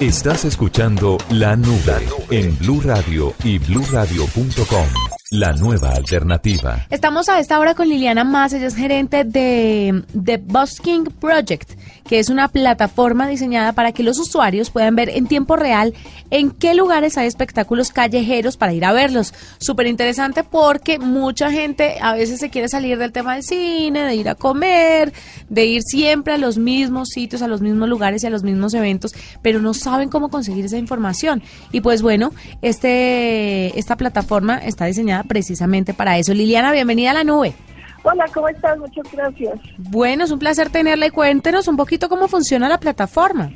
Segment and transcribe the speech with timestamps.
[0.00, 4.86] Estás escuchando La Nube en Blue Radio y bluradio.com.
[5.30, 6.86] La nueva alternativa.
[6.88, 11.72] Estamos a esta hora con Liliana Más, ella es gerente de The Busking Project,
[12.08, 15.92] que es una plataforma diseñada para que los usuarios puedan ver en tiempo real
[16.30, 19.34] en qué lugares hay espectáculos callejeros para ir a verlos.
[19.58, 24.14] Súper interesante porque mucha gente a veces se quiere salir del tema del cine, de
[24.14, 25.12] ir a comer,
[25.50, 28.72] de ir siempre a los mismos sitios, a los mismos lugares y a los mismos
[28.72, 31.42] eventos, pero no saben cómo conseguir esa información.
[31.70, 36.34] Y pues bueno, este, esta plataforma está diseñada precisamente para eso.
[36.34, 37.54] Liliana, bienvenida a la nube.
[38.02, 38.78] Hola, ¿cómo estás?
[38.78, 39.58] Muchas gracias.
[39.76, 43.50] Bueno, es un placer tenerla y cuéntenos un poquito cómo funciona la plataforma.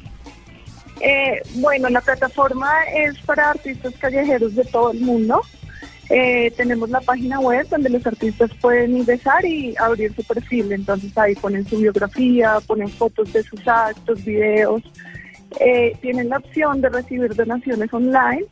[1.00, 5.40] Eh, bueno, la plataforma es para artistas callejeros de todo el mundo.
[6.10, 10.72] Eh, tenemos la página web donde los artistas pueden ingresar y abrir su perfil.
[10.72, 14.82] Entonces ahí ponen su biografía, ponen fotos de sus actos, videos.
[15.60, 18.44] Eh, tienen la opción de recibir donaciones online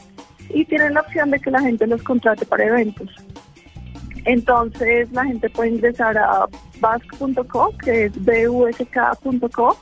[0.52, 3.08] y tienen la opción de que la gente los contrate para eventos.
[4.24, 6.46] Entonces la gente puede ingresar a
[6.80, 9.78] bask.co, que es busk.co,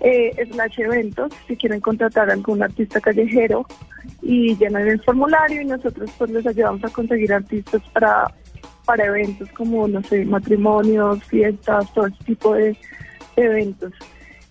[0.00, 3.64] eh, slash eventos, si quieren contratar a algún artista callejero
[4.20, 8.34] y llenan el formulario y nosotros pues les ayudamos a conseguir artistas para,
[8.84, 12.76] para eventos como, no sé, matrimonios, fiestas, todo ese tipo de,
[13.36, 13.92] eventos.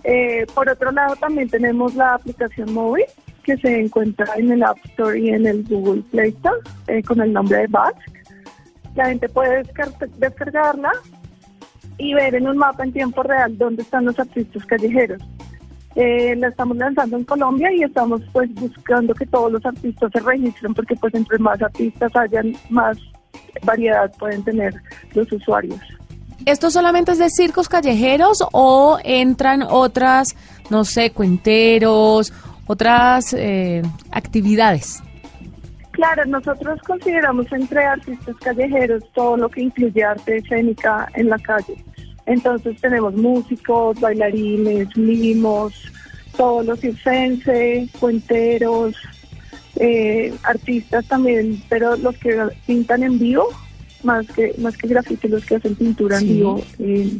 [0.03, 3.05] Eh, por otro lado también tenemos la aplicación móvil
[3.43, 7.21] que se encuentra en el App Store y en el Google Play Store eh, con
[7.21, 7.97] el nombre de Bask.
[8.95, 9.63] La gente puede
[10.17, 10.91] descargarla
[11.97, 15.21] y ver en un mapa en tiempo real dónde están los artistas callejeros.
[15.95, 20.19] Eh, la estamos lanzando en Colombia y estamos pues buscando que todos los artistas se
[20.21, 22.97] registren porque pues entre más artistas hayan más
[23.63, 24.73] variedad pueden tener
[25.13, 25.79] los usuarios.
[26.45, 30.35] ¿Esto solamente es de circos callejeros o entran otras,
[30.69, 32.33] no sé, cuenteros
[32.71, 35.03] otras eh, actividades?
[35.91, 41.75] Claro, nosotros consideramos entre artistas callejeros todo lo que incluye arte escénica en la calle.
[42.25, 45.73] Entonces tenemos músicos, bailarines, mimos,
[46.37, 48.95] todos los circenses, cuenteros,
[49.75, 53.49] eh, artistas también, pero los que pintan en vivo,
[54.03, 56.61] más que más que grafiti, los que hacen pintura en vivo.
[56.79, 57.19] Eh,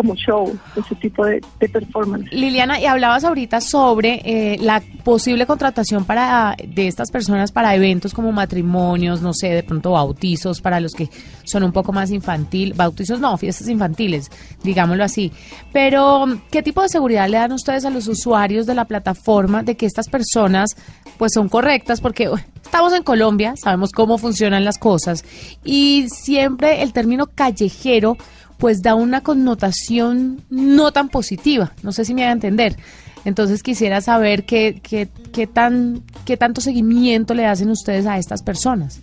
[0.00, 2.32] como show, ese tipo de, performance.
[2.32, 8.14] Liliana, y hablabas ahorita sobre eh, la posible contratación para de estas personas para eventos
[8.14, 11.10] como matrimonios, no sé, de pronto bautizos, para los que
[11.44, 14.30] son un poco más infantil, bautizos no, fiestas infantiles,
[14.62, 15.32] digámoslo así.
[15.70, 19.76] Pero, ¿qué tipo de seguridad le dan ustedes a los usuarios de la plataforma de
[19.76, 20.76] que estas personas
[21.18, 22.00] pues son correctas?
[22.00, 22.30] Porque
[22.64, 25.26] estamos en Colombia, sabemos cómo funcionan las cosas
[25.62, 28.16] y siempre el término callejero
[28.60, 31.72] pues da una connotación no tan positiva.
[31.82, 32.76] No sé si me haga entender.
[33.24, 38.42] Entonces quisiera saber qué, qué, qué, tan, qué tanto seguimiento le hacen ustedes a estas
[38.42, 39.02] personas.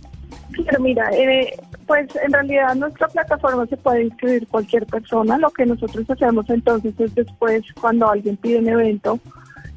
[0.64, 1.54] Pero mira, eh,
[1.86, 5.38] pues en realidad nuestra plataforma se puede inscribir cualquier persona.
[5.38, 9.18] Lo que nosotros hacemos entonces es después, cuando alguien pide un evento,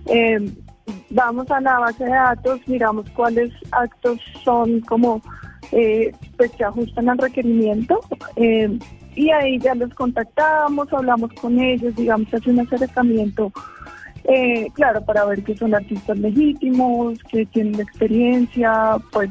[0.08, 0.40] eh,
[1.10, 5.22] vamos a la base de datos, miramos cuáles actos son como,
[5.72, 8.00] eh, pues se ajustan al requerimiento.
[9.16, 13.52] Y ahí ya los contactamos, hablamos con ellos, digamos, hace un acercamiento,
[14.24, 19.30] eh, claro, para ver que son artistas legítimos, que tienen experiencia, pues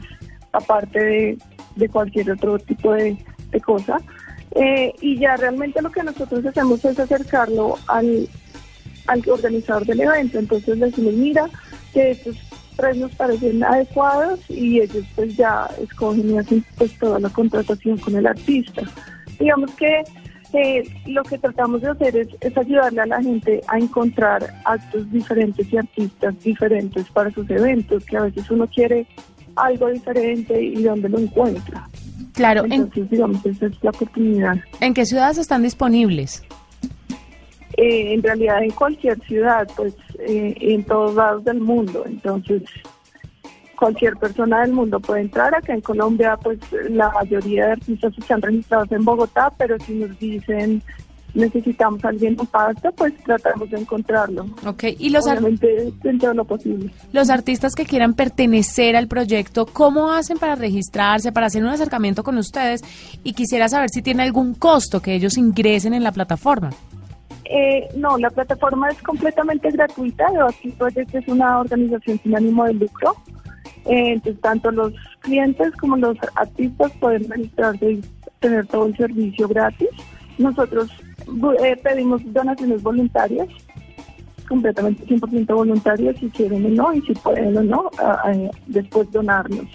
[0.53, 1.39] aparte
[1.77, 3.17] de, cualquier otro tipo de,
[3.65, 3.99] cosa.
[4.55, 8.29] Eh, y ya realmente lo que nosotros hacemos es acercarlo al,
[9.07, 10.39] al organizador del evento.
[10.39, 11.49] Entonces le decimos, mira,
[11.95, 12.37] que estos
[12.77, 17.97] tres nos parecen adecuados y ellos pues ya escogen y hacen pues toda la contratación
[17.99, 18.83] con el artista
[19.41, 20.05] digamos que
[20.53, 25.73] eh, lo que tratamos de hacer es, ayudarle a la gente a encontrar actos diferentes
[25.73, 29.07] y artistas diferentes para sus eventos, que a veces uno quiere
[29.57, 31.89] algo diferente y dónde lo encuentra.
[32.35, 34.57] Claro, entonces digamos esa es la oportunidad.
[34.81, 36.43] ¿En qué ciudades están disponibles?
[37.77, 42.05] Eh, en realidad en cualquier ciudad, pues eh, en todos lados del mundo.
[42.07, 42.63] Entonces
[43.81, 45.55] cualquier persona del mundo puede entrar.
[45.55, 46.59] Acá en Colombia, pues
[46.91, 50.83] la mayoría de artistas están registrados en Bogotá, pero si nos dicen
[51.33, 54.47] necesitamos a alguien en Pasto, pues tratamos de encontrarlo.
[54.67, 56.91] Ok, y los Obviamente, dentro de lo posible.
[57.13, 62.25] Los artistas que quieran pertenecer al proyecto, ¿cómo hacen para registrarse, para hacer un acercamiento
[62.25, 62.83] con ustedes?
[63.23, 66.71] Y quisiera saber si tiene algún costo que ellos ingresen en la plataforma.
[67.45, 70.27] Eh, no, la plataforma es completamente gratuita.
[70.49, 73.15] Aquí Project es una organización sin ánimo de lucro.
[73.87, 78.05] Eh, entonces, tanto los clientes como los artistas pueden registrarse y
[78.41, 79.89] tener todo el servicio gratis.
[80.39, 80.91] Nosotros
[81.63, 83.49] eh, pedimos donaciones voluntarias.
[84.49, 87.91] completamente 100% voluntarios si quieren o no y si pueden o no
[88.67, 89.67] después donarlos.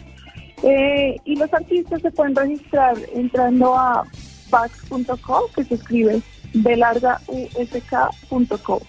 [0.64, 4.04] Eh, y los artistas se pueden registrar entrando a
[4.50, 6.22] pax.co, que se escribe
[6.54, 8.82] belargausk.co.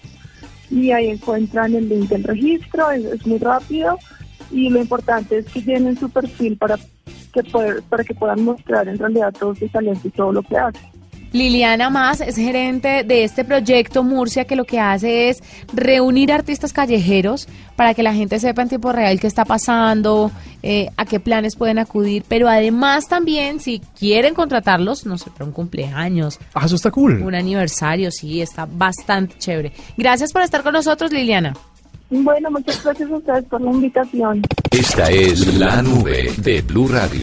[0.69, 3.97] Y ahí encuentran el link del registro, es, muy rápido
[4.51, 6.77] y lo importante es que tienen su perfil para
[7.33, 7.43] que,
[7.89, 10.97] para que puedan mostrar en realidad todo su talento y todo lo que hacen.
[11.33, 16.73] Liliana Más es gerente de este proyecto Murcia que lo que hace es reunir artistas
[16.73, 20.31] callejeros para que la gente sepa en tiempo real qué está pasando,
[20.63, 25.45] eh, a qué planes pueden acudir, pero además también si quieren contratarlos, no sé, para
[25.45, 26.39] un cumpleaños.
[26.53, 27.21] Ah, eso está cool.
[27.21, 29.73] Un aniversario, sí, está bastante chévere.
[29.97, 31.53] Gracias por estar con nosotros, Liliana.
[32.09, 34.41] Bueno, muchas gracias a ustedes por la invitación.
[34.71, 37.15] Esta es la nube de Blue Radio.